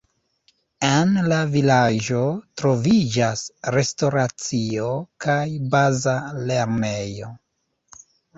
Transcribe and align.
En 0.85 1.09
la 1.31 1.35
vilaĝo 1.55 2.21
troviĝas 2.61 3.43
restoracio 3.75 4.89
kaj 5.27 5.45
baza 5.77 6.17
lernejo. 6.49 7.31